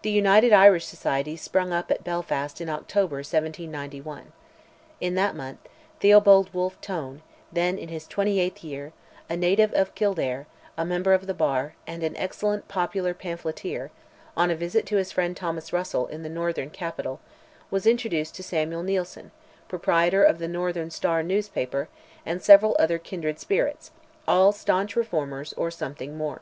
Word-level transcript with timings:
The 0.00 0.08
United 0.10 0.54
Irish 0.54 0.86
Society 0.86 1.36
sprung 1.36 1.74
up 1.74 1.90
at 1.90 2.02
Belfast 2.04 2.58
in 2.58 2.70
October, 2.70 3.16
1791. 3.16 4.32
In 4.98 5.14
that 5.16 5.36
month, 5.36 5.58
Theobold 6.00 6.48
Wolf 6.54 6.80
Tone, 6.80 7.20
then 7.52 7.76
in 7.76 7.90
his 7.90 8.08
28th 8.08 8.64
year, 8.64 8.94
a 9.28 9.36
native 9.36 9.70
of 9.74 9.94
Kildare, 9.94 10.46
a 10.78 10.86
member 10.86 11.12
of 11.12 11.26
the 11.26 11.34
bar, 11.34 11.74
and 11.86 12.02
an 12.02 12.16
excellent 12.16 12.66
popular 12.66 13.12
pamphleteer, 13.12 13.90
on 14.38 14.50
a 14.50 14.54
visit 14.56 14.86
to 14.86 14.96
his 14.96 15.12
friend 15.12 15.36
Thomas 15.36 15.70
Russell, 15.70 16.06
in 16.06 16.22
the 16.22 16.30
northern 16.30 16.70
capital, 16.70 17.20
was 17.70 17.86
introduced 17.86 18.34
to 18.36 18.42
Samuel 18.42 18.82
Neilson, 18.82 19.32
proprietor 19.68 20.24
of 20.24 20.38
the 20.38 20.48
Northern 20.48 20.90
Star 20.90 21.22
newspaper, 21.22 21.90
and 22.24 22.40
several 22.42 22.74
other 22.78 22.96
kindred 22.98 23.38
spirits, 23.38 23.90
all 24.26 24.50
staunch 24.52 24.96
reformers, 24.96 25.52
or 25.58 25.70
"something 25.70 26.16
more." 26.16 26.40